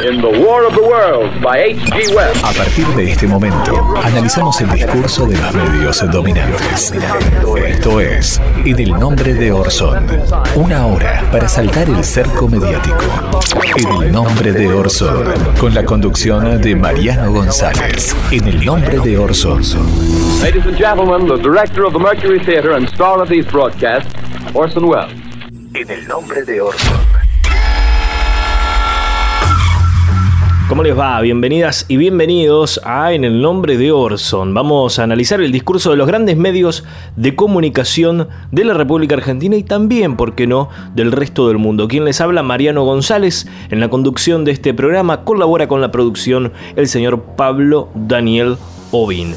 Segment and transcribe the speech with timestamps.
[0.00, 2.14] in The War of the Worlds by H.G.
[2.14, 2.42] Wells.
[2.42, 6.92] A partir de este momento, analizamos el discurso de los medios dominantes.
[7.64, 10.06] Esto es En el nombre de Orson.
[10.56, 13.04] Una hora para saltar el cerco mediático.
[13.76, 15.32] En el nombre de Orson.
[15.60, 18.16] Con la conducción de Mariano González.
[18.32, 19.62] En el nombre de Orson.
[20.42, 24.12] Ladies and gentlemen, the director of the Mercury Theater and star of these broadcasts,
[24.54, 25.12] Orson Welles.
[25.74, 27.23] En el nombre de Orson.
[30.66, 31.20] ¿Cómo les va?
[31.20, 34.54] Bienvenidas y bienvenidos a En el nombre de Orson.
[34.54, 36.84] Vamos a analizar el discurso de los grandes medios
[37.16, 41.86] de comunicación de la República Argentina y también, ¿por qué no?, del resto del mundo.
[41.86, 43.46] Quien les habla, Mariano González.
[43.70, 48.56] En la conducción de este programa colabora con la producción el señor Pablo Daniel
[48.90, 49.34] Ovin.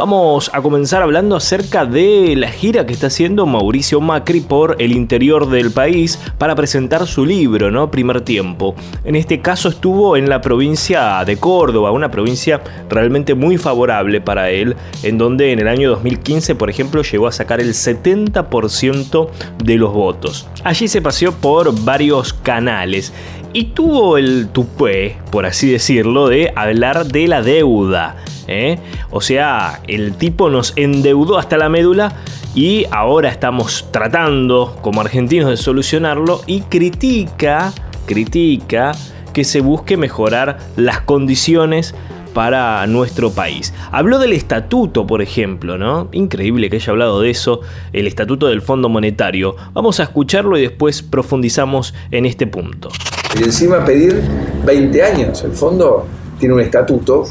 [0.00, 4.92] Vamos a comenzar hablando acerca de la gira que está haciendo Mauricio Macri por el
[4.92, 7.90] interior del país para presentar su libro, ¿no?
[7.90, 8.74] Primer tiempo.
[9.04, 14.48] En este caso estuvo en la provincia de Córdoba, una provincia realmente muy favorable para
[14.48, 19.28] él, en donde en el año 2015, por ejemplo, llegó a sacar el 70%
[19.62, 20.48] de los votos.
[20.64, 23.12] Allí se paseó por varios canales
[23.52, 28.16] y tuvo el tupé, por así decirlo, de hablar de la deuda.
[28.46, 28.78] ¿eh?
[29.10, 32.14] O sea, el tipo nos endeudó hasta la médula
[32.54, 37.72] y ahora estamos tratando como argentinos de solucionarlo y critica,
[38.06, 38.92] critica
[39.32, 41.94] que se busque mejorar las condiciones
[42.34, 43.74] para nuestro país.
[43.90, 46.08] Habló del estatuto, por ejemplo, ¿no?
[46.12, 47.60] Increíble que haya hablado de eso,
[47.92, 49.56] el estatuto del Fondo Monetario.
[49.72, 52.90] Vamos a escucharlo y después profundizamos en este punto.
[53.38, 54.20] Y encima pedir
[54.64, 55.44] 20 años.
[55.44, 56.06] El fondo
[56.38, 57.24] tiene un estatuto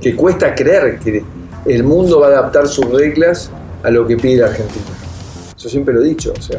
[0.00, 1.24] que cuesta creer que
[1.66, 3.50] el mundo va a adaptar sus reglas
[3.82, 4.84] a lo que pide la Argentina.
[5.56, 6.58] Yo siempre lo he dicho, o sea,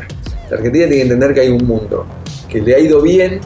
[0.49, 2.05] la Argentina tiene que entender que hay un mundo
[2.47, 3.41] que le ha ido bien,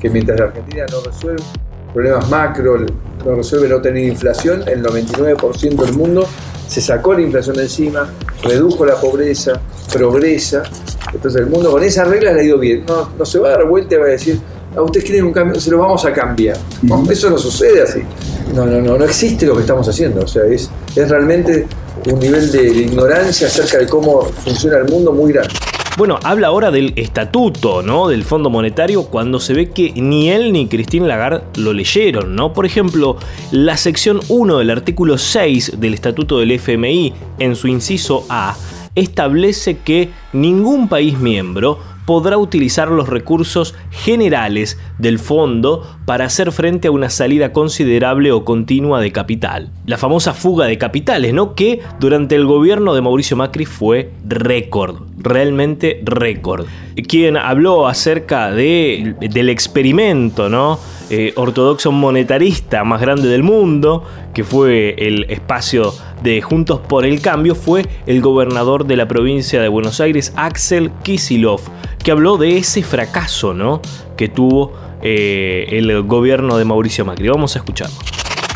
[0.00, 1.42] que mientras la Argentina no resuelve
[1.92, 2.78] problemas macro,
[3.24, 6.26] no resuelve no tener inflación, el 99% del mundo
[6.66, 8.10] se sacó la inflación de encima,
[8.42, 9.60] redujo la pobreza,
[9.92, 10.62] progresa.
[11.12, 12.84] Entonces el mundo con esas reglas le ha ido bien.
[12.86, 14.40] No, no se va a dar vuelta y va a decir,
[14.76, 16.56] a ustedes quieren un cambio, se lo vamos a cambiar.
[16.82, 18.00] No, eso no sucede así.
[18.54, 20.22] No, no, no, no existe lo que estamos haciendo.
[20.22, 21.66] O sea, es, es realmente
[22.10, 25.54] un nivel de, de ignorancia acerca de cómo funciona el mundo muy grande.
[25.98, 28.06] Bueno, habla ahora del estatuto, ¿no?
[28.06, 32.52] Del Fondo Monetario cuando se ve que ni él ni Christine Lagarde lo leyeron, ¿no?
[32.52, 33.16] Por ejemplo,
[33.50, 38.56] la sección 1 del artículo 6 del estatuto del FMI, en su inciso A,
[38.94, 41.78] establece que ningún país miembro
[42.08, 48.46] podrá utilizar los recursos generales del fondo para hacer frente a una salida considerable o
[48.46, 49.72] continua de capital.
[49.84, 51.54] La famosa fuga de capitales, ¿no?
[51.54, 56.66] Que durante el gobierno de Mauricio Macri fue récord, realmente récord.
[57.06, 60.78] Quien habló acerca de, del experimento, ¿no?
[61.10, 67.22] Eh, ortodoxo monetarista más grande del mundo, que fue el espacio de Juntos por el
[67.22, 71.62] Cambio, fue el gobernador de la provincia de Buenos Aires, Axel Kisilov,
[72.04, 73.80] que habló de ese fracaso ¿no?
[74.16, 77.28] que tuvo eh, el gobierno de Mauricio Macri.
[77.28, 77.96] Vamos a escucharlo.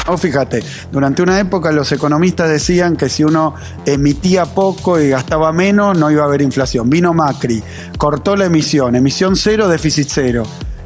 [0.09, 3.55] Oh, fíjate, durante una época los economistas decían que si uno
[3.87, 6.91] emitía poco y gastaba menos, no iba a haber inflación.
[6.91, 7.63] Vino Macri,
[7.99, 10.43] cortó la emisión, emisión cero, déficit cero,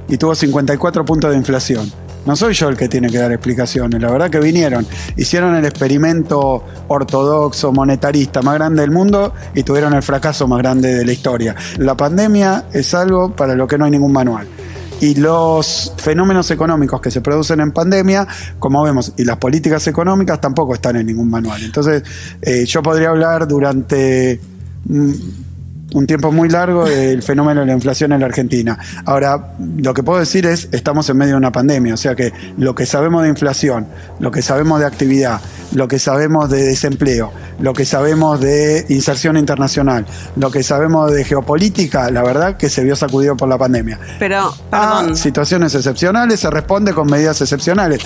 [0.06, 1.90] y tuvo 54 puntos de inflación.
[2.26, 5.64] No soy yo el que tiene que dar explicaciones, la verdad que vinieron, hicieron el
[5.64, 11.12] experimento ortodoxo, monetarista más grande del mundo y tuvieron el fracaso más grande de la
[11.12, 11.54] historia.
[11.78, 14.46] La pandemia es algo para lo que no hay ningún manual
[15.00, 18.26] y los fenómenos económicos que se producen en pandemia,
[18.58, 21.62] como vemos, y las políticas económicas tampoco están en ningún manual.
[21.62, 22.02] Entonces,
[22.42, 24.40] eh, yo podría hablar durante
[24.84, 25.12] mm,
[25.96, 28.78] un tiempo muy largo del fenómeno de la inflación en la Argentina.
[29.06, 32.32] Ahora, lo que puedo decir es, estamos en medio de una pandemia, o sea que
[32.58, 33.86] lo que sabemos de inflación,
[34.20, 35.40] lo que sabemos de actividad,
[35.72, 40.04] lo que sabemos de desempleo, lo que sabemos de inserción internacional,
[40.36, 43.98] lo que sabemos de geopolítica, la verdad que se vio sacudido por la pandemia.
[44.18, 45.16] Pero, A perdón.
[45.16, 48.02] situaciones excepcionales se responde con medidas excepcionales.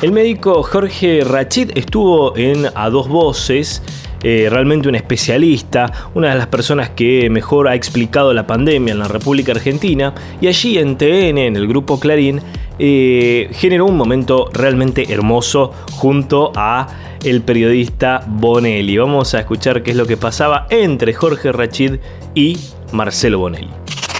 [0.00, 3.82] El médico Jorge Rachid estuvo en A Dos Voces,
[4.22, 8.98] eh, realmente un especialista, una de las personas que mejor ha explicado la pandemia en
[8.98, 12.40] la República Argentina, y allí en TN, en el grupo Clarín,
[12.78, 16.86] eh, generó un momento realmente hermoso junto a
[17.24, 18.96] el periodista Bonelli.
[18.96, 21.96] Vamos a escuchar qué es lo que pasaba entre Jorge Rachid
[22.34, 22.56] y
[22.92, 23.70] Marcelo Bonelli.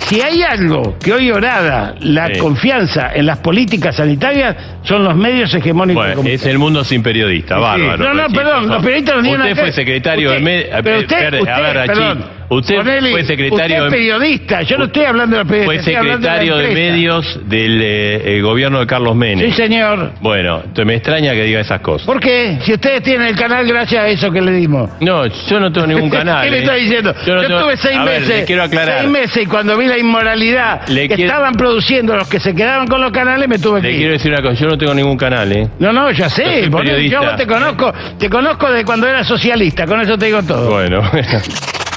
[0.09, 2.39] si hay algo que hoy orada la Sí.
[2.39, 6.05] confianza en las políticas sanitarias, son los medios hegemónicos.
[6.15, 7.97] Bueno, es el mundo sin periodista, bárbaro.
[8.05, 9.73] No, no, perdón, los periodistas no tienen Usted fue ver.
[9.73, 10.67] secretario Usted- de medio.
[10.83, 14.85] pero usted- a ver, perdón, usted ponele- fue secretario usted es de periodista, yo no
[14.85, 15.85] estoy hablando de los periodistas.
[15.85, 19.47] Fue secretario de, medios del eh, eh, gobierno de Carlos Menem.
[19.51, 20.13] Sí, señor.
[20.21, 22.07] Bueno, me extraña que diga esas cosas.
[22.07, 22.59] ¿Por qué?
[22.63, 24.91] Si ustedes tienen el canal gracias a eso que le dimos.
[25.01, 26.49] No, yo no tengo ningún canal.
[26.49, 26.59] ¿Qué eh.
[26.59, 27.15] está diciendo?
[27.25, 28.37] Yo, Yo, no tengo- estuve seis A ver, meses.
[28.41, 28.99] le quiero aclarar.
[29.01, 32.55] Seis meses y cuando vi la inmoralidad Le que quiero- estaban produciendo los que se
[32.55, 34.95] quedaron con los canales, me tuve que Le quiero decir una cosa, yo no tengo
[34.95, 35.69] ningún canal, ¿eh?
[35.79, 36.69] No, no, ya Yo sé.
[36.71, 37.21] periodista.
[37.23, 40.71] yo te conozco, te conozco de cuando era socialista, con eso te digo todo.
[40.71, 41.03] Bueno,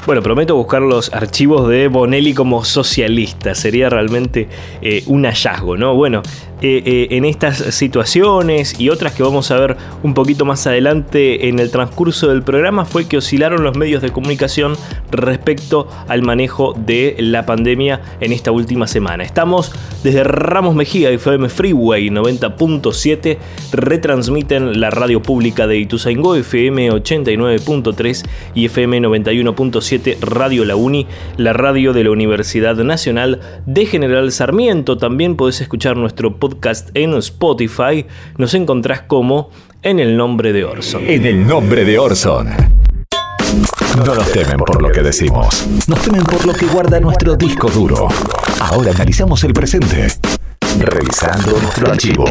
[0.04, 3.54] Bueno, prometo buscar los archivos de Bonelli como socialista.
[3.54, 4.46] Sería realmente
[4.82, 5.94] eh, un hallazgo, ¿no?
[5.94, 6.22] Bueno,
[6.62, 11.48] eh, eh, en estas situaciones y otras que vamos a ver un poquito más adelante
[11.48, 14.74] en el transcurso del programa fue que oscilaron los medios de comunicación
[15.10, 19.22] respecto al manejo de la pandemia en esta última semana.
[19.22, 19.70] Estamos
[20.02, 23.36] desde Ramos Mejía, FM Freeway 90.7,
[23.72, 31.06] retransmiten la radio pública de Ituzaingó, FM 89.3 y FM 91.7, Radio La Uni,
[31.36, 34.96] la radio de la Universidad Nacional de General Sarmiento.
[34.96, 36.45] También podés escuchar nuestro podcast
[36.94, 38.06] en Spotify.
[38.38, 39.50] Nos encontrás como
[39.82, 41.02] en el nombre de Orson.
[41.06, 42.48] En el nombre de Orson.
[43.96, 47.70] No nos temen por lo que decimos, nos temen por lo que guarda nuestro disco
[47.70, 48.08] duro.
[48.60, 50.08] Ahora analizamos el presente,
[50.78, 52.24] revisando nuestro archivo.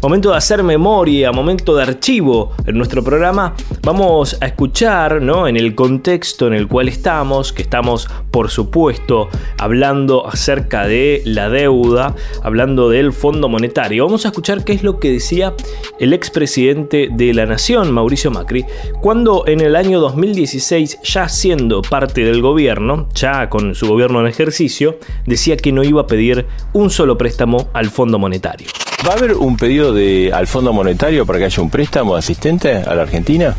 [0.00, 3.54] Momento de hacer memoria, momento de archivo en nuestro programa.
[3.82, 5.48] Vamos a escuchar, ¿no?
[5.48, 9.28] En el contexto en el cual estamos, que estamos, por supuesto,
[9.58, 12.14] hablando acerca de la deuda,
[12.44, 14.06] hablando del Fondo Monetario.
[14.06, 15.54] Vamos a escuchar qué es lo que decía
[15.98, 18.64] el expresidente de la Nación, Mauricio Macri,
[19.00, 24.28] cuando en el año 2016, ya siendo parte del gobierno, ya con su gobierno en
[24.28, 24.96] ejercicio,
[25.26, 28.68] decía que no iba a pedir un solo préstamo al Fondo Monetario.
[29.06, 32.74] ¿Va a haber un pedido de, al Fondo Monetario para que haya un préstamo asistente
[32.76, 33.54] a la Argentina?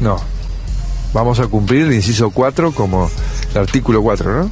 [0.00, 0.16] No.
[1.12, 3.10] Vamos a cumplir el inciso 4 como
[3.52, 4.50] el artículo 4, ¿no?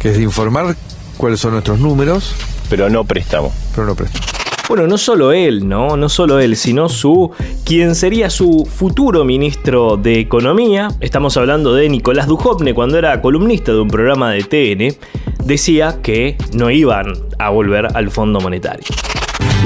[0.00, 0.76] Que es de informar
[1.16, 2.34] cuáles son nuestros números,
[2.68, 3.52] Pero no préstamo.
[3.74, 4.24] pero no préstamo.
[4.66, 5.94] Bueno, no solo él, ¿no?
[5.98, 7.30] No solo él, sino su.
[7.66, 10.88] quien sería su futuro ministro de Economía.
[11.00, 14.96] Estamos hablando de Nicolás Dujovne, cuando era columnista de un programa de TN,
[15.44, 18.86] decía que no iban a volver al Fondo Monetario.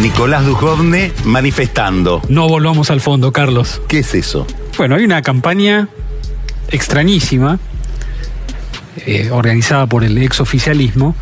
[0.00, 2.22] Nicolás Dujovne manifestando.
[2.28, 3.80] No volvamos al fondo, Carlos.
[3.88, 4.46] ¿Qué es eso?
[4.76, 5.88] Bueno, hay una campaña
[6.70, 7.58] extrañísima
[9.06, 11.16] eh, organizada por el exoficialismo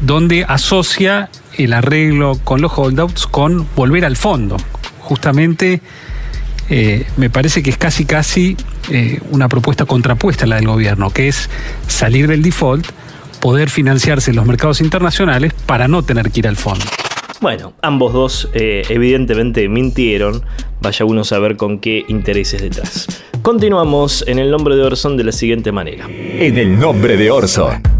[0.00, 4.56] donde asocia el arreglo con los holdouts con volver al fondo.
[5.00, 5.80] Justamente
[6.70, 8.56] eh, me parece que es casi casi
[8.90, 11.48] eh, una propuesta contrapuesta a la del gobierno, que es
[11.86, 12.86] salir del default,
[13.40, 16.84] poder financiarse en los mercados internacionales para no tener que ir al fondo.
[17.40, 20.42] Bueno, ambos dos eh, evidentemente mintieron.
[20.80, 23.06] Vaya uno a saber con qué intereses detrás.
[23.42, 26.06] Continuamos en el nombre de Orson de la siguiente manera.
[26.08, 27.97] En el nombre de Orson.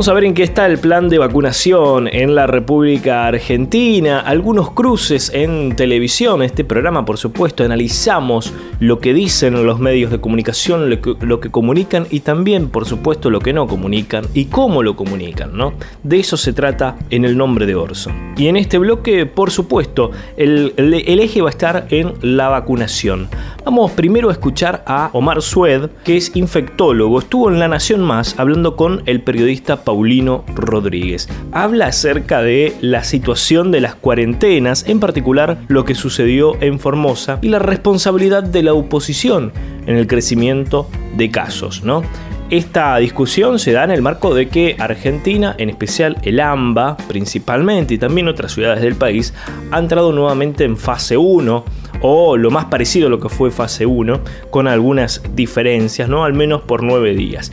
[0.00, 4.70] Vamos a ver en qué está el plan de vacunación en la República Argentina, algunos
[4.70, 10.88] cruces en televisión, este programa por supuesto analizamos lo que dicen los medios de comunicación,
[10.88, 15.54] lo que, comunican y también por supuesto lo que no comunican y cómo lo comunican,
[15.54, 15.74] ¿no?
[16.02, 18.32] De eso se trata en el nombre de Orson.
[18.38, 23.28] Y en este bloque por supuesto el eje va a estar en la vacunación.
[23.64, 28.38] Vamos primero a escuchar a Omar Sued, que es infectólogo, estuvo en La Nación Más
[28.38, 31.28] hablando con el periodista Paulino Rodríguez.
[31.52, 37.38] Habla acerca de la situación de las cuarentenas, en particular lo que sucedió en Formosa
[37.42, 39.52] y la responsabilidad de la oposición
[39.86, 42.02] en el crecimiento de casos, ¿no?
[42.50, 47.94] Esta discusión se da en el marco de que Argentina, en especial el AMBA principalmente
[47.94, 49.32] y también otras ciudades del país,
[49.70, 51.64] ha entrado nuevamente en fase 1
[52.00, 56.24] o lo más parecido a lo que fue fase 1 con algunas diferencias, ¿no?
[56.24, 57.52] Al menos por nueve días.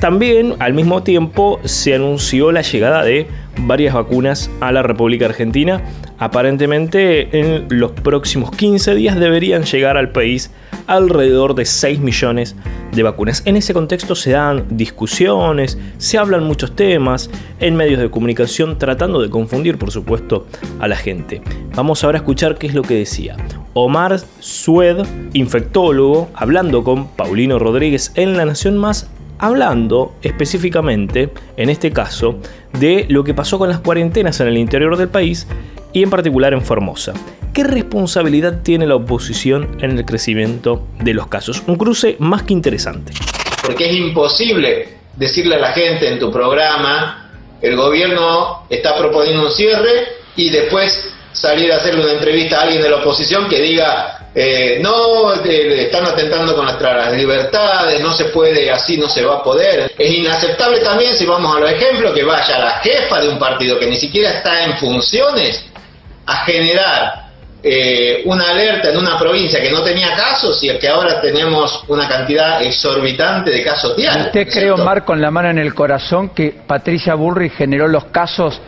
[0.00, 5.80] También al mismo tiempo se anunció la llegada de varias vacunas a la República Argentina.
[6.18, 10.50] Aparentemente en los próximos 15 días deberían llegar al país
[10.86, 12.56] alrededor de 6 millones
[12.92, 13.42] de vacunas.
[13.44, 19.20] En ese contexto se dan discusiones, se hablan muchos temas en medios de comunicación tratando
[19.20, 20.46] de confundir por supuesto
[20.78, 21.42] a la gente.
[21.74, 23.36] Vamos ahora a escuchar qué es lo que decía.
[23.74, 29.08] Omar Sued, infectólogo, hablando con Paulino Rodríguez en La Nación Más,
[29.38, 32.38] hablando específicamente, en este caso,
[32.78, 35.46] de lo que pasó con las cuarentenas en el interior del país
[35.92, 37.14] y en particular en Formosa.
[37.52, 41.62] ¿Qué responsabilidad tiene la oposición en el crecimiento de los casos?
[41.66, 43.12] Un cruce más que interesante.
[43.62, 47.30] Porque es imposible decirle a la gente en tu programa,
[47.60, 52.82] el gobierno está proponiendo un cierre y después salir a hacerle una entrevista a alguien
[52.82, 58.70] de la oposición que diga, eh, no, están atentando con nuestras libertades, no se puede,
[58.70, 59.92] así no se va a poder.
[59.96, 63.78] Es inaceptable también, si vamos a los ejemplos, que vaya la jefa de un partido
[63.78, 65.64] que ni siquiera está en funciones
[66.26, 67.21] a generar
[67.64, 71.84] eh, una alerta en una provincia que no tenía casos y el que ahora tenemos
[71.86, 74.26] una cantidad exorbitante de casos diarios.
[74.26, 78.60] ¿Usted cree, Omar, con la mano en el corazón, que Patricia Bullrich generó los casos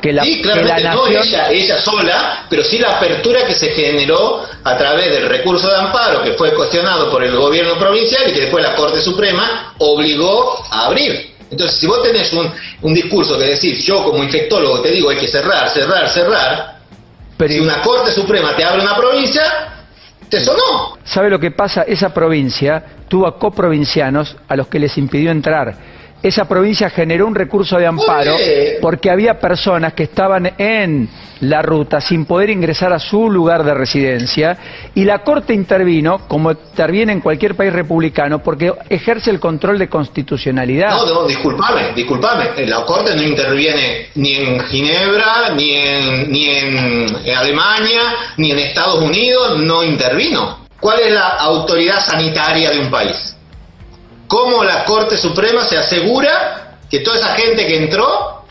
[0.00, 1.22] que la, sí, que claramente la no nación...
[1.26, 5.76] ella, ella sola, pero sí la apertura que se generó a través del recurso de
[5.76, 10.64] amparo que fue cuestionado por el gobierno provincial y que después la Corte Suprema obligó
[10.70, 11.34] a abrir.
[11.50, 12.50] Entonces, si vos tenés un,
[12.82, 16.77] un discurso que decís, yo como infectólogo te digo hay que cerrar, cerrar, cerrar,
[17.38, 19.42] Pero- si una Corte Suprema te abre una provincia,
[20.28, 20.98] te sonó.
[21.04, 21.82] ¿Sabe lo que pasa?
[21.82, 25.97] Esa provincia tuvo a coprovincianos a los que les impidió entrar.
[26.22, 28.36] Esa provincia generó un recurso de amparo
[28.80, 31.08] porque había personas que estaban en
[31.40, 34.58] la ruta sin poder ingresar a su lugar de residencia
[34.94, 39.88] y la Corte intervino, como interviene en cualquier país republicano, porque ejerce el control de
[39.88, 40.90] constitucionalidad.
[40.90, 42.66] No, no, disculpame, disculpame.
[42.66, 48.00] La Corte no interviene ni en Ginebra, ni en, ni en Alemania,
[48.36, 50.66] ni en Estados Unidos, no intervino.
[50.80, 53.37] ¿Cuál es la autoridad sanitaria de un país?
[54.28, 58.44] ¿Cómo la Corte Suprema se asegura que toda esa gente que entró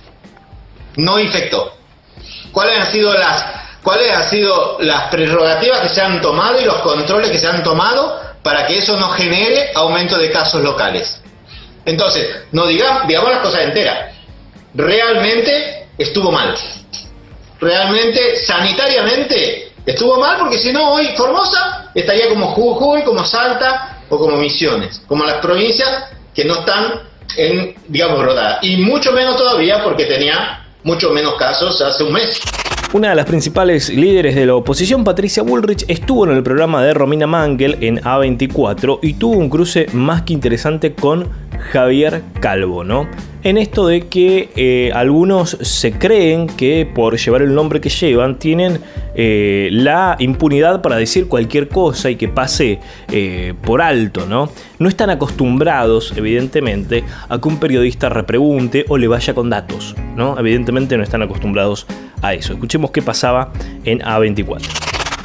[0.95, 1.71] no infectó?
[2.51, 3.45] ¿Cuáles han sido las,
[3.83, 7.61] cuáles han sido las prerrogativas que se han tomado y los controles que se han
[7.61, 11.21] tomado para que eso no genere aumento de casos locales?
[11.85, 14.15] Entonces, no digamos, digamos las cosas enteras.
[14.73, 16.55] Realmente estuvo mal.
[17.61, 24.17] Realmente, sanitariamente, estuvo mal porque si no, hoy Formosa estaría como Jujuy, como Salta o
[24.17, 27.01] como Misiones, como las provincias que no están
[27.35, 28.59] en, digamos, rodadas.
[28.63, 32.39] Y mucho menos todavía porque tenía mucho menos casos hace un mes.
[32.93, 36.93] Una de las principales líderes de la oposición, Patricia Bullrich, estuvo en el programa de
[36.93, 41.27] Romina Mangel en A24 y tuvo un cruce más que interesante con
[41.71, 43.05] Javier Calvo, ¿no?
[43.43, 48.39] En esto de que eh, algunos se creen que por llevar el nombre que llevan
[48.39, 48.79] tienen
[49.15, 52.79] eh, la impunidad para decir cualquier cosa y que pase
[53.11, 54.49] eh, por alto, ¿no?
[54.79, 60.39] No están acostumbrados, evidentemente, a que un periodista repregunte o le vaya con datos, ¿no?
[60.39, 61.85] Evidentemente no están acostumbrados
[62.23, 62.53] eso.
[62.53, 63.49] Escuchemos qué pasaba
[63.83, 64.83] en A24.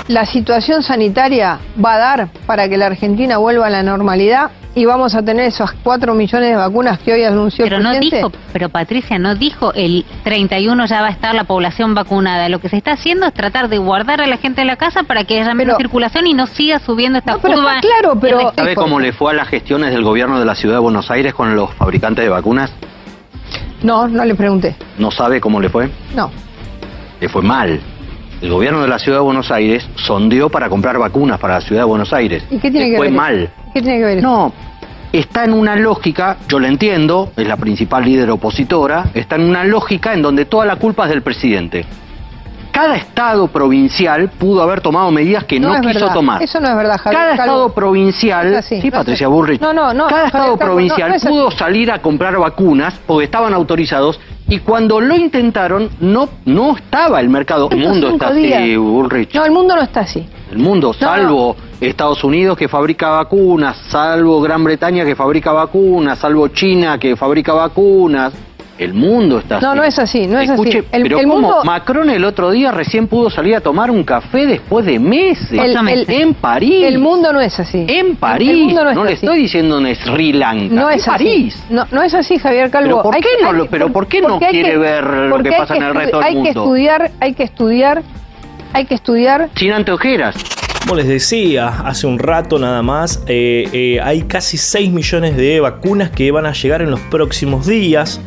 [0.08, 4.84] La situación sanitaria va a dar para que la Argentina vuelva a la normalidad y
[4.84, 8.16] vamos a tener esos 4 millones de vacunas que hoy anunció Pero el no presidente.
[8.16, 12.48] dijo, pero Patricia no dijo el 31 ya va a estar la población vacunada.
[12.48, 15.02] Lo que se está haciendo es tratar de guardar a la gente en la casa
[15.04, 17.76] para que haya menos circulación y no siga subiendo esta pero curva.
[17.76, 20.76] está claro, pero- ¿Sabe cómo le fue a las gestiones del gobierno de la ciudad
[20.76, 22.72] de Buenos Aires con los fabricantes de vacunas?
[23.82, 24.74] No, no le pregunté.
[24.98, 25.90] ¿No sabe cómo le fue?
[26.16, 26.30] No.
[27.22, 27.78] Le fue mal.
[28.40, 31.82] El gobierno de la ciudad de Buenos Aires sondeó para comprar vacunas para la ciudad
[31.82, 32.44] de Buenos Aires.
[32.50, 33.14] ¿Y qué tiene Le que fue ver?
[33.16, 33.50] mal.
[33.72, 34.22] ¿Qué tiene que ver?
[34.24, 34.52] No,
[35.12, 39.62] está en una lógica, yo la entiendo, es la principal líder opositora, está en una
[39.62, 41.84] lógica en donde toda la culpa es del presidente.
[42.72, 46.14] Cada estado provincial pudo haber tomado medidas que no, quiso verdad.
[46.14, 46.42] tomar.
[46.42, 47.20] Eso no es verdad, Javier.
[47.20, 47.42] Cada Calvo.
[47.52, 49.32] estado provincial, Es así, sí, no Patricia así.
[49.32, 50.08] Bullrich, No, no, no.
[50.08, 54.18] cada Javier estado provincial no pudo salir a comprar vacunas porque estaban autorizados
[54.52, 57.70] y cuando lo intentaron no no estaba el mercado.
[57.70, 59.34] El mundo está así, Bullrich.
[59.34, 60.28] No, el mundo no está así.
[60.50, 66.48] El mundo, salvo Estados Unidos que fabrica vacunas, salvo Gran Bretaña que fabrica vacunas, salvo
[66.48, 68.34] China que fabrica vacunas.
[68.78, 69.64] El mundo está así.
[69.66, 70.88] No, no es así, no es Escuche, así.
[70.92, 71.40] El, pero el ¿cómo?
[71.40, 75.52] mundo, Macron el otro día recién pudo salir a tomar un café después de meses.
[75.52, 76.84] El- el- en París.
[76.86, 77.84] el mundo no es así.
[77.88, 78.50] En París.
[78.50, 79.26] El mundo no es le así.
[79.26, 80.74] estoy diciendo en Sri Lanka.
[80.74, 81.54] no en es París.
[81.56, 81.74] así.
[81.74, 82.88] No, no es así, Javier Calvo.
[82.88, 85.52] Pero ¿por Hay qué que- no lo- pero por qué no quiere ver lo que
[85.52, 86.50] pasa en el resto del Hay que mundo?
[86.62, 88.02] estudiar, hay que estudiar,
[88.72, 89.48] hay que estudiar.
[89.54, 90.34] Sin anteojeras.
[90.82, 95.60] Como les decía hace un rato nada más, eh, eh, hay casi 6 millones de
[95.60, 98.20] vacunas que van a llegar en los próximos días.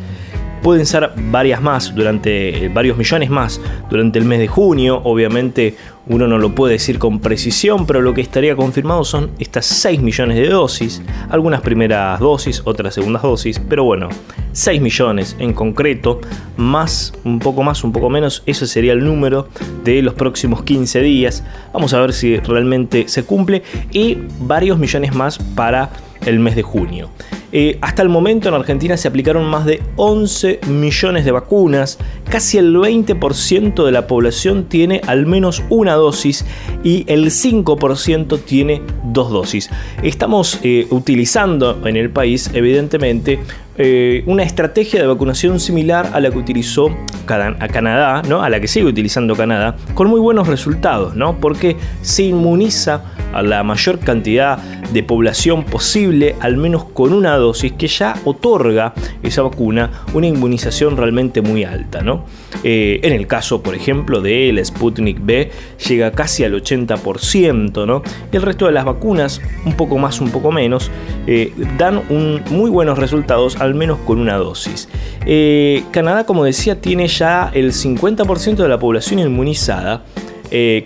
[0.66, 5.00] Pueden ser varias más durante eh, varios millones más durante el mes de junio.
[5.04, 5.76] Obviamente
[6.08, 10.02] uno no lo puede decir con precisión, pero lo que estaría confirmado son estas 6
[10.02, 11.02] millones de dosis.
[11.30, 14.08] Algunas primeras dosis, otras segundas dosis, pero bueno,
[14.50, 16.20] 6 millones en concreto,
[16.56, 19.46] más, un poco más, un poco menos, ese sería el número
[19.84, 21.44] de los próximos 15 días.
[21.72, 25.90] Vamos a ver si realmente se cumple y varios millones más para
[26.26, 27.10] el mes de junio.
[27.52, 32.58] Eh, hasta el momento en Argentina se aplicaron más de 11 millones de vacunas, casi
[32.58, 36.44] el 20% de la población tiene al menos una dosis
[36.84, 39.70] y el 5% tiene dos dosis.
[40.02, 43.38] Estamos eh, utilizando en el país, evidentemente,
[43.78, 48.42] eh, una estrategia de vacunación similar a la que utilizó Canadá, ¿no?
[48.42, 51.38] a la que sigue utilizando Canadá, con muy buenos resultados, ¿no?
[51.40, 53.02] porque se inmuniza
[53.34, 54.58] a la mayor cantidad
[54.92, 60.96] de población posible, al menos con una dosis que ya otorga esa vacuna una inmunización
[60.96, 62.02] realmente muy alta.
[62.02, 62.24] ¿no?
[62.62, 65.50] Eh, en el caso, por ejemplo, de el Sputnik B,
[65.88, 68.02] llega casi al 80%, ¿no?
[68.32, 70.90] y el resto de las vacunas, un poco más, un poco menos,
[71.26, 74.88] eh, dan un, muy buenos resultados, al menos con una dosis.
[75.26, 80.04] Eh, Canadá, como decía, tiene ya el 50% de la población inmunizada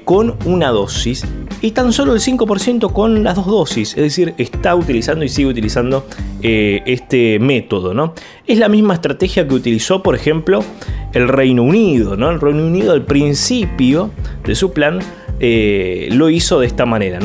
[0.04, 1.24] con una dosis
[1.62, 5.48] y tan solo el 5% con las dos dosis, es decir, está utilizando y sigue
[5.48, 6.06] utilizando
[6.42, 7.92] eh, este método.
[7.92, 8.14] ¿no?
[8.46, 10.64] Es la misma estrategia que utilizó, por ejemplo,
[11.12, 12.16] el Reino Unido.
[12.16, 12.30] ¿no?
[12.30, 14.10] El Reino Unido al principio
[14.44, 15.00] de su plan
[15.40, 17.18] eh, lo hizo de esta manera,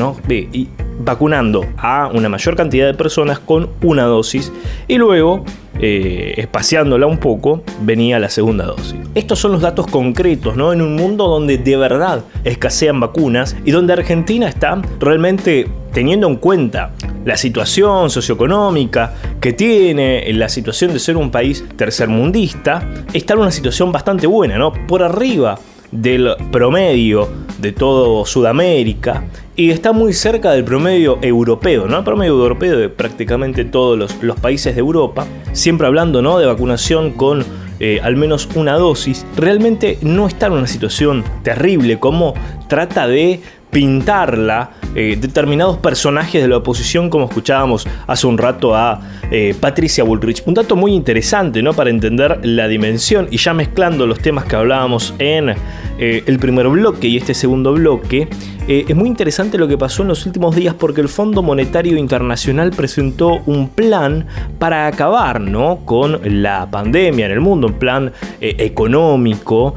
[0.98, 4.50] vacunando a una mayor cantidad de personas con una dosis
[4.88, 5.44] y luego
[5.78, 8.96] eh, espaciándola un poco, venía la segunda dosis.
[9.14, 10.72] Estos son los datos concretos, ¿no?
[10.72, 16.36] En un mundo donde de verdad escasean vacunas y donde Argentina está realmente teniendo en
[16.36, 16.92] cuenta
[17.26, 23.50] la situación socioeconómica que tiene, la situación de ser un país tercermundista, está en una
[23.50, 24.72] situación bastante buena, ¿no?
[24.86, 25.58] Por arriba
[25.90, 27.28] del promedio
[27.58, 29.24] de todo Sudamérica
[29.56, 31.98] y está muy cerca del promedio europeo, ¿no?
[31.98, 36.38] El promedio europeo de prácticamente todos los, países de Europa, siempre hablando ¿no?
[36.38, 37.42] de vacunación con
[37.80, 42.34] eh, al menos una dosis, realmente no está en una situación terrible como
[42.68, 49.00] trata de pintarla eh, determinados personajes de la oposición, como escuchábamos hace un rato a
[49.30, 50.42] eh, Patricia Bullrich.
[50.46, 51.72] Un dato muy interesante ¿no?
[51.72, 55.54] para entender la dimensión y ya mezclando los temas que hablábamos en
[55.98, 58.28] eh, el primer bloque y este segundo bloque.
[58.68, 62.70] es muy interesante lo que pasó en los últimos días porque el Fondo Monetario Internacional
[62.70, 64.26] presentó un plan
[64.58, 65.80] para acabar ¿no?
[65.84, 69.74] con la pandemia en el mundo, un plan económico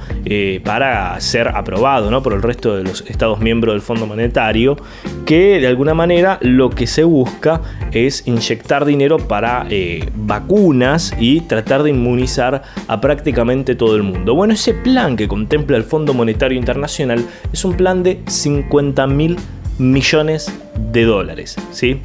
[0.63, 2.23] para ser aprobado ¿no?
[2.23, 4.75] por el resto de los Estados miembros del Fondo Monetario,
[5.25, 11.41] que de alguna manera lo que se busca es inyectar dinero para eh, vacunas y
[11.41, 14.35] tratar de inmunizar a prácticamente todo el mundo.
[14.35, 19.37] Bueno, ese plan que contempla el Fondo Monetario Internacional es un plan de 50 mil
[19.77, 20.51] millones
[20.91, 22.01] de dólares, ¿sí?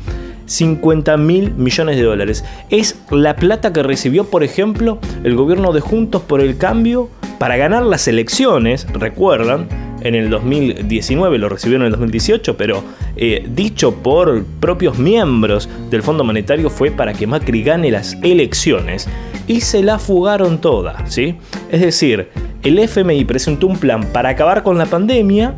[0.47, 2.45] 50 mil millones de dólares.
[2.71, 7.57] Es la plata que recibió, por ejemplo, el gobierno de Juntos por el Cambio para
[7.57, 9.69] ganar las elecciones, recuerdan,
[10.01, 12.85] en el 2019, lo recibieron en el 2018, pero
[13.17, 19.09] eh, dicho por propios miembros del Fondo Monetario fue para que Macri gane las elecciones
[19.47, 21.37] y se la fugaron toda, ¿sí?
[21.71, 22.29] Es decir,
[22.63, 25.55] el FMI presentó un plan para acabar con la pandemia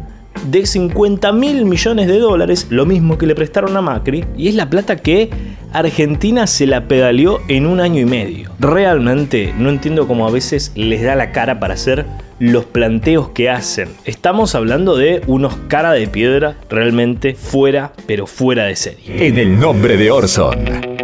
[0.50, 4.54] de 50 mil millones de dólares, lo mismo que le prestaron a Macri, y es
[4.54, 5.30] la plata que
[5.72, 8.50] Argentina se la pedaleó en un año y medio.
[8.58, 12.06] Realmente no entiendo cómo a veces les da la cara para hacer
[12.38, 13.88] los planteos que hacen.
[14.04, 19.26] Estamos hablando de unos cara de piedra realmente fuera, pero fuera de serie.
[19.26, 20.95] En el nombre de Orson.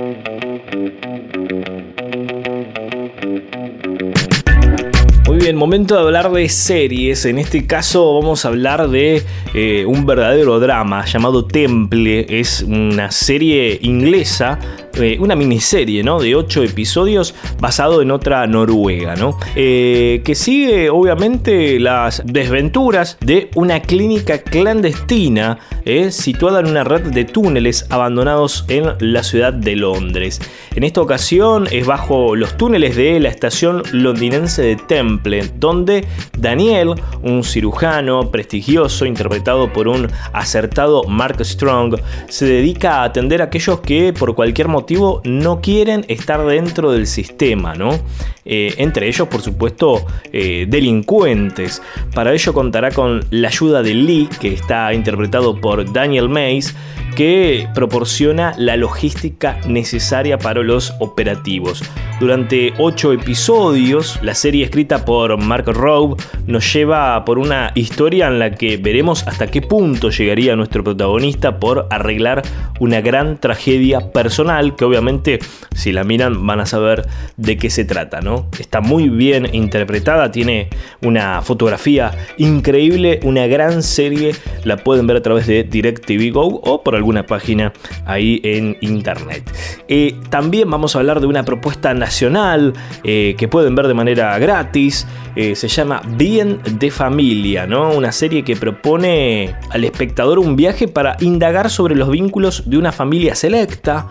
[5.53, 7.27] Bien, momento de hablar de series.
[7.27, 9.23] En este caso vamos a hablar de
[9.55, 12.27] eh, un verdadero drama llamado Temple.
[12.41, 14.59] Es una serie inglesa
[14.95, 16.21] eh, una miniserie ¿no?
[16.21, 19.39] de 8 episodios basado en otra noruega, ¿no?
[19.57, 27.03] Eh, que sigue obviamente las desventuras de una clínica clandestina eh, situada en una red
[27.13, 30.41] de túneles abandonados en la ciudad de Londres.
[30.75, 36.07] En esta ocasión es bajo los túneles de la estación londinense de Temple, donde
[36.39, 41.97] Daniel, un cirujano prestigioso interpretado por un acertado Mark Strong,
[42.29, 44.82] se dedica a atender a aquellos que por cualquier motivo
[45.25, 47.99] no quieren estar dentro del sistema, ¿no?
[48.45, 51.81] Eh, entre ellos, por supuesto, eh, delincuentes.
[52.15, 56.75] Para ello contará con la ayuda de Lee, que está interpretado por Daniel Mays,
[57.15, 61.83] que proporciona la logística necesaria para los operativos.
[62.23, 64.21] durante ocho episodios.
[64.23, 66.17] La serie escrita por Mark Rowe
[66.47, 71.59] nos lleva por una historia en la que veremos hasta qué punto llegaría nuestro protagonista
[71.59, 72.43] por arreglar
[72.79, 75.39] una gran tragedia personal que obviamente
[75.75, 77.07] si la miran van a saber
[77.37, 78.47] de qué se trata, ¿no?
[78.59, 80.69] Está muy bien interpretada, tiene
[81.03, 86.83] una fotografía increíble, una gran serie, la pueden ver a través de DirecTV Go o
[86.83, 87.73] por alguna página
[88.07, 89.51] ahí en internet.
[89.89, 92.73] Eh, también vamos a hablar de una propuesta nacional
[93.05, 95.07] eh, que pueden ver de manera gratis.
[95.35, 97.91] Eh, se llama Bien de Familia, ¿no?
[97.93, 102.93] Una serie que propone al espectador un viaje para indagar sobre los vínculos de una
[102.93, 104.09] familia selecta,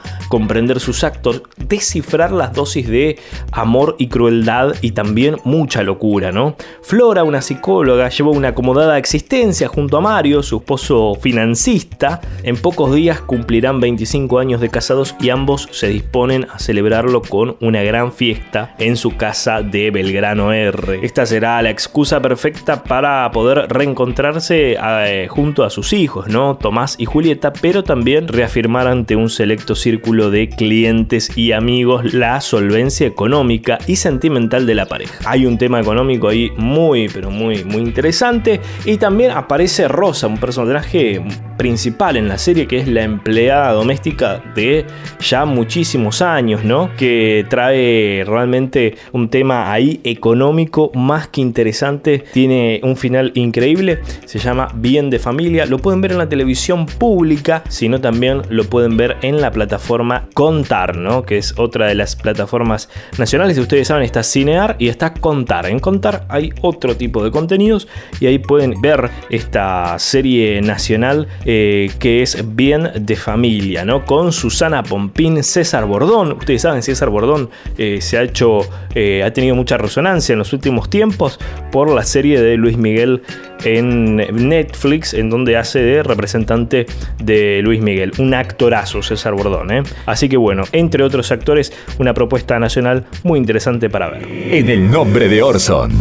[0.52, 3.18] comprender sus actos, descifrar las dosis de
[3.54, 6.58] amor y crueldad y también mucha locura, ¿no?
[6.82, 12.20] Flora, una psicóloga, llevó una acomodada existencia junto a Mario, su esposo financista.
[12.44, 17.56] En pocos días cumplirán 25 años de casados y ambos se disponen a celebrarlo con
[17.62, 21.00] una gran fiesta en su casa de Belgrano R.
[21.02, 26.58] Esta será la excusa perfecta para poder reencontrarse eh, junto a sus hijos, ¿no?
[26.58, 32.42] Tomás y Julieta, pero también reafirmar ante un selecto círculo de clientes y amigos la
[32.42, 35.20] solvencia económica y sentimental de la pareja.
[35.26, 40.38] Hay un tema económico ahí muy, pero muy, muy interesante y también aparece Rosa, un
[40.38, 41.22] personaje
[41.58, 44.86] principal en la serie que es la empleada doméstica de
[45.20, 46.90] ya muchísimos años, ¿no?
[46.98, 54.40] Que trae realmente un tema ahí económico más que interesante, tiene un final increíble, se
[54.40, 58.98] llama Bien de Familia, lo pueden ver en la televisión pública, sino también lo pueden
[58.98, 61.24] ver en la plataforma Contar, ¿no?
[61.24, 65.66] Que es otra de las plataformas nacionales, si ustedes saben, está Cinear y está Contar.
[65.68, 67.88] En Contar hay otro tipo de contenidos
[68.20, 74.06] y ahí pueden ver esta serie nacional eh, que es Bien de Familia, ¿no?
[74.06, 76.34] Con Susana Pompín, César Bordón.
[76.34, 78.62] Ustedes saben, César Bordón eh, se ha hecho,
[78.96, 81.40] eh, ha tenido mucha resonancia en los últimos tiempos
[81.72, 83.22] por la serie de Luis Miguel
[83.64, 84.18] en
[84.50, 86.86] Netflix, en donde hace de representante
[87.24, 88.12] de Luis Miguel.
[88.18, 89.72] Un actorazo, César Bordón.
[89.72, 89.84] ¿eh?
[90.06, 94.28] Así que bueno, entre otros actores, una propuesta nacional muy interesante para ver.
[94.28, 95.92] En el nombre de Orson.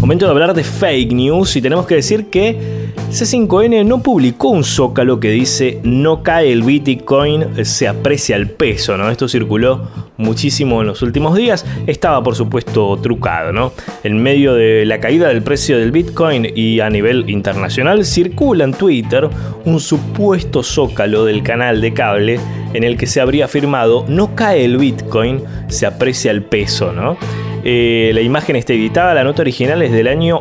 [0.00, 2.81] Momento de hablar de fake news y tenemos que decir que
[3.12, 8.96] C5N no publicó un zócalo que dice no cae el Bitcoin, se aprecia el peso,
[8.96, 9.10] ¿no?
[9.10, 11.66] Esto circuló muchísimo en los últimos días.
[11.86, 13.72] Estaba por supuesto trucado, ¿no?
[14.02, 18.72] En medio de la caída del precio del Bitcoin y a nivel internacional circula en
[18.72, 19.28] Twitter
[19.66, 22.40] un supuesto zócalo del canal de cable
[22.72, 27.18] en el que se habría afirmado no cae el Bitcoin, se aprecia el peso, ¿no?
[27.62, 30.40] Eh, la imagen está editada, la nota original es del año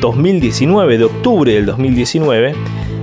[0.00, 2.54] 2019, de octubre del 2019.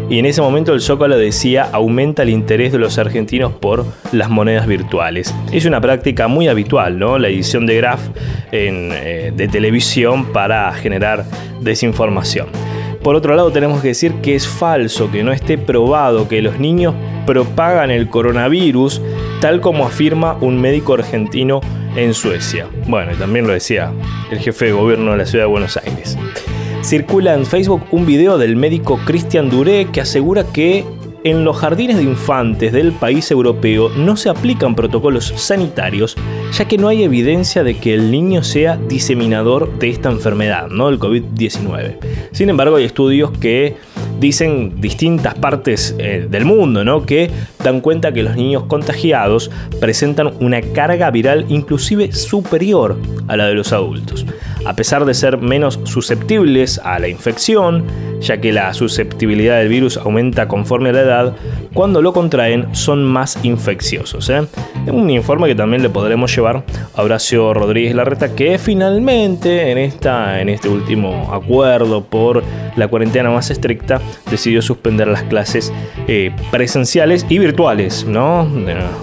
[0.09, 4.29] Y en ese momento el Zócalo decía aumenta el interés de los argentinos por las
[4.29, 5.33] monedas virtuales.
[5.51, 7.17] Es una práctica muy habitual, ¿no?
[7.17, 8.01] La edición de graph
[8.51, 11.25] eh, de televisión para generar
[11.61, 12.47] desinformación.
[13.01, 16.59] Por otro lado tenemos que decir que es falso, que no esté probado que los
[16.59, 19.01] niños propagan el coronavirus,
[19.41, 21.61] tal como afirma un médico argentino
[21.95, 22.67] en Suecia.
[22.87, 23.91] Bueno, y también lo decía
[24.31, 26.17] el jefe de gobierno de la ciudad de Buenos Aires.
[26.85, 30.85] Circula en Facebook un video del médico Christian Duré que asegura que
[31.23, 36.15] en los jardines de infantes del país europeo no se aplican protocolos sanitarios,
[36.53, 40.89] ya que no hay evidencia de que el niño sea diseminador de esta enfermedad, ¿no?
[40.89, 41.95] El COVID-19.
[42.31, 43.77] Sin embargo, hay estudios que
[44.19, 47.03] dicen distintas partes eh, del mundo, ¿no?
[47.03, 47.31] Que
[47.63, 52.95] dan cuenta que los niños contagiados presentan una carga viral inclusive superior
[53.27, 54.23] a la de los adultos.
[54.65, 57.85] A pesar de ser menos susceptibles a la infección,
[58.19, 61.35] ya que la susceptibilidad del virus aumenta conforme a la edad,
[61.73, 64.29] cuando lo contraen son más infecciosos.
[64.29, 64.47] ¿eh?
[64.87, 66.63] Un informe que también le podremos llevar
[66.95, 72.43] a Horacio Rodríguez Larreta, que finalmente en, esta, en este último acuerdo por
[72.75, 75.71] la cuarentena más estricta decidió suspender las clases
[76.07, 78.05] eh, presenciales y virtuales.
[78.05, 78.45] ¿no?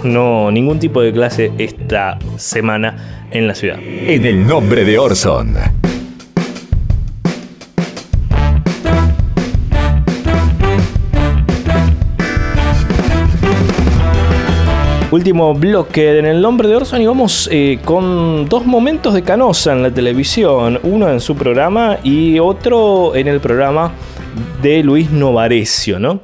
[0.03, 3.79] no ningún tipo de clase esta semana en la ciudad.
[3.81, 5.55] En el nombre de Orson.
[15.11, 19.73] Último bloque en el nombre de Orson y vamos eh, con dos momentos de Canosa
[19.73, 23.91] en la televisión, uno en su programa y otro en el programa
[24.61, 26.21] de Luis Novarecio, ¿no?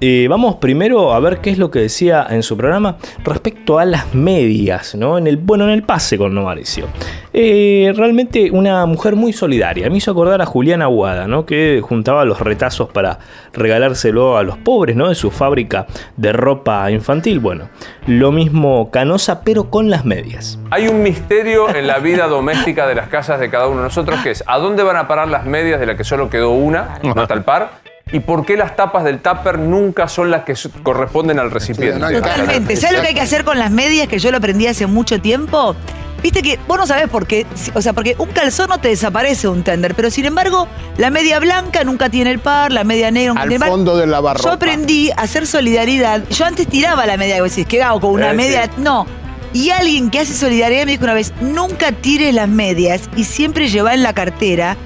[0.00, 3.84] Eh, vamos primero a ver qué es lo que decía en su programa respecto a
[3.84, 5.18] las medias, ¿no?
[5.18, 6.86] En el, bueno, en el pase con Novarecio.
[7.32, 9.88] Eh, realmente una mujer muy solidaria.
[9.88, 11.46] Me hizo acordar a Juliana Aguada, ¿no?
[11.46, 13.18] que juntaba los retazos para
[13.52, 15.08] regalárselo a los pobres ¿no?
[15.08, 17.38] de su fábrica de ropa infantil.
[17.38, 17.68] Bueno,
[18.06, 20.58] lo mismo Canosa, pero con las medias.
[20.70, 24.20] Hay un misterio en la vida doméstica de las casas de cada uno de nosotros
[24.22, 26.98] que es ¿a dónde van a parar las medias de la que solo quedó una,
[27.14, 27.80] hasta el par?
[28.12, 32.00] ¿Y por qué las tapas del tupper nunca son las que corresponden al recipiente?
[32.14, 32.74] Totalmente.
[32.74, 35.20] ¿Sabes lo que hay que hacer con las medias que yo lo aprendí hace mucho
[35.20, 35.76] tiempo?
[36.22, 39.48] Viste que vos no sabés por qué, o sea, porque un calzón no te desaparece
[39.48, 43.30] un tender, pero sin embargo, la media blanca nunca tiene el par, la media negra
[43.30, 43.70] nunca Al tiene el par.
[43.70, 44.48] fondo del lavarropa.
[44.48, 46.22] Yo aprendí a hacer solidaridad.
[46.28, 48.64] Yo antes tiraba la media, y vos decís, ¿qué hago con una Eh, media?
[48.64, 48.70] sí.
[48.78, 49.06] No.
[49.54, 53.68] Y alguien que hace solidaridad me dijo una vez, nunca tires las medias y siempre
[53.68, 54.76] lleva en la cartera.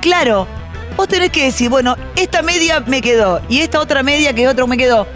[0.00, 0.46] Claro,
[0.96, 4.66] vos tenés que decir, bueno, esta media me quedó y esta otra media que otro
[4.66, 5.06] me quedó.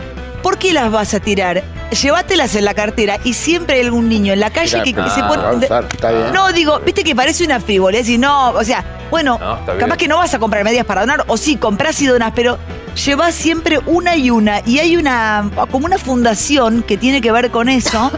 [0.42, 1.62] ¿Por qué las vas a tirar?
[1.90, 5.20] Llévatelas en la cartera y siempre hay algún niño en la calle que, que se
[5.20, 6.32] está bien.
[6.32, 10.08] No, digo, viste que parece una frivolez y no, o sea, bueno, No, capaz que
[10.08, 12.58] no vas a comprar medias para donar, o sí, comprás y donas, pero
[13.04, 14.62] llevas siempre una y una.
[14.64, 18.10] Y hay una, como una fundación que tiene que ver con eso.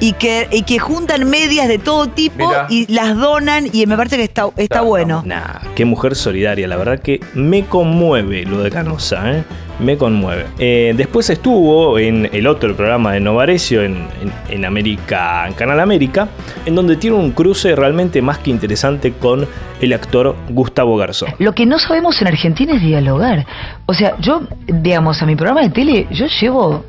[0.00, 4.16] Y que, y que juntan medias de todo tipo y las donan y me parece
[4.16, 5.22] que está, está bueno.
[5.24, 9.44] Nah, qué mujer solidaria, la verdad que me conmueve lo de Canosa, ¿eh?
[9.80, 10.46] Me conmueve.
[10.58, 15.80] Eh, después estuvo en el otro programa de Novarecio, en, en- en América, en Canal
[15.80, 16.28] América,
[16.66, 19.46] en donde tiene un cruce realmente más que interesante con
[19.80, 21.30] el actor Gustavo Garzón.
[21.38, 23.46] Lo que no sabemos en Argentina es dialogar.
[23.86, 26.84] O sea, yo, digamos, a mi programa de tele, yo llevo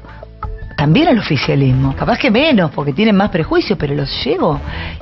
[0.75, 1.95] también al oficialismo.
[1.95, 4.59] Capaz que menos, porque tienen más prejuicios, pero los llevo.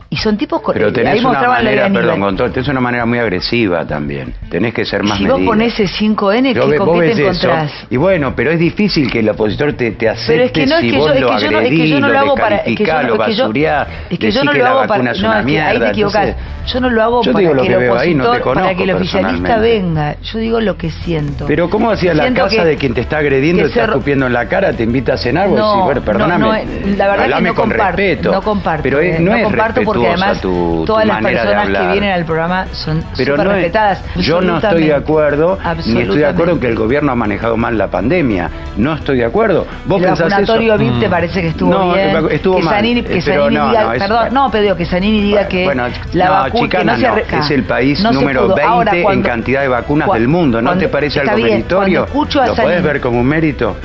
[0.10, 0.62] Y son tipos...
[0.62, 4.34] con- Pero ahí tenés una manera, perdón, con todo, tenés una manera muy agresiva también.
[4.50, 7.12] Tenés que ser más Si vos ponés el 5N, Yo ¿qué, ve- ¿con qué te
[7.14, 7.72] eso, encontrás?
[7.90, 10.76] Y bueno, pero es difícil que el opositor te, te acepte Pero es que no
[10.76, 12.08] es si que vos yo, es lo que yo no, es que agredís, yo no
[12.10, 14.44] lo hago para, es que yo, no- lo es que yo, basurás, es que yo
[14.44, 16.36] no lo la hago para, no, es que ahí te equivocás.
[16.66, 18.84] Yo no lo hago para lo que el veo ahí, no te opositor, para que
[18.84, 20.16] el oficialista venga.
[20.22, 21.46] Yo digo lo que siento.
[21.48, 24.48] Pero ¿cómo hacía la casa de quien te está agrediendo, te está escupiendo en la
[24.48, 25.50] cara, te invita a cenar?
[25.50, 28.32] Vos No, decís, bueno, no, perdóname, no, la verdad que no con comparto, respeto.
[28.32, 31.22] no comparto, Pero es- eh, no, no es comparto porque además tu, tu todas las
[31.22, 34.04] personas que vienen al programa son Pero súper no es- respetadas.
[34.18, 37.58] yo no estoy de acuerdo, ni estoy de acuerdo en que el gobierno ha manejado
[37.58, 38.50] mal la pandemia.
[38.78, 39.66] No estoy de acuerdo.
[39.86, 40.36] ¿Vos el pensás eso?
[40.54, 42.28] vacunatorio VIP te parece que estuvo No, bien.
[42.32, 44.76] estuvo que mal, Zanini, eh, que pero Zanini no, diga, no, es- perdón, no, pero
[44.76, 48.42] que Zanini diga que Bueno, la no, vacuna no, no, es el país no número
[48.46, 48.56] pudo.
[48.56, 50.62] 20 Ahora, en cantidad de vacunas del mundo.
[50.62, 52.08] ¿No te parece algo meritorio?
[52.14, 53.76] ¿Lo podés ver como un mérito?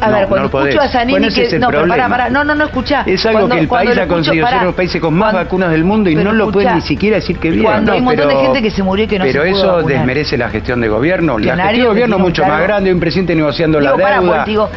[0.00, 0.74] A No, ver, no cuando podés.
[0.74, 3.02] escucho a Zanini Bueno, que es el no, pero para, para, no, no, no escuchá.
[3.06, 5.32] Es algo Cuando- que el país ha conseguido ser uno de los países con más
[5.32, 7.64] cuando- vacunas del mundo y no lo pueden escuchá, ni siquiera decir que bien.
[7.64, 9.42] Cuando hay un No, montón de pero- gente que se murió y que no pero
[9.44, 9.96] se pudo eso vacunar.
[9.98, 11.38] desmerece la gestión de gobierno.
[11.38, 14.44] La gestión de gobierno que mucho más grande, un presidente negociando Digo, la para, deuda.
[14.44, 14.70] digo,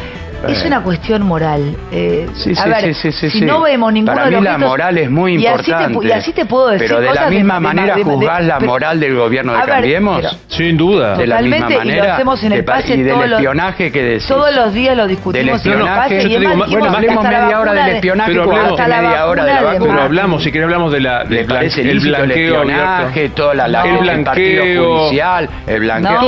[0.48, 0.66] es Eh.
[0.66, 1.76] una cuestión moral.
[1.90, 3.44] Eh, Sí, a sí, ver, sí, sí, sí, si sí.
[3.44, 5.70] no vemos ninguno Para de mí los la gestos- moral es muy y así te
[5.70, 6.06] importante.
[6.08, 8.58] y así te puedo decir Pero de la misma de- manera de- de- juzgás la
[8.58, 10.16] pero- moral del gobierno de A ver, Cambiemos.
[10.16, 11.16] pero- Sin duda.
[11.16, 12.14] De la misma Totalmente, y lo manera.
[12.14, 14.26] hacemos en el de pa- pase y del todos los- espionaje que decís.
[14.26, 16.00] Todos los días lo Del discutimos en el espionaje.
[16.00, 18.42] pase Yo y te digo, más, bueno, hablemos la media hora del de- espionaje Pero
[18.44, 19.90] hablemos- la media hora de la vacuna de-.
[19.92, 23.54] Pero hablamos, si querés hablamos de la, ¿Le del el lícito el blanqueo espionaje, toda
[23.54, 26.20] la, la el el blanqueo partido judicial, el blanqueo?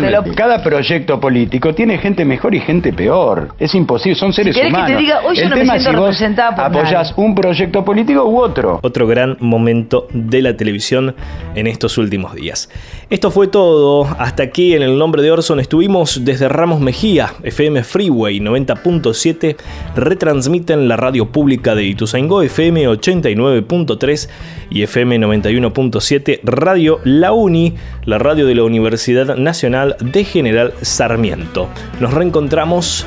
[0.00, 3.45] Pero cada proyecto político tiene gente mejor y gente peor.
[3.58, 5.00] Es imposible, son seres querés que te humanos.
[5.00, 7.34] diga, hoy yo el no me tema es siento si vos representada por apoyás un
[7.34, 8.80] proyecto político u otro.
[8.82, 11.14] Otro gran momento de la televisión
[11.54, 12.68] en estos últimos días.
[13.10, 14.08] Esto fue todo.
[14.18, 19.56] Hasta aquí en el nombre de Orson estuvimos desde Ramos Mejía, FM Freeway 90.7,
[19.94, 24.28] retransmiten la radio pública de Ituzaingó, FM 89.3
[24.70, 31.68] y FM 91.7, Radio La Uni, la radio de la Universidad Nacional de General Sarmiento.
[32.00, 33.06] Nos reencontramos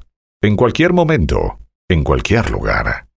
[0.43, 3.10] En cualquier momento, en cualquier lugar.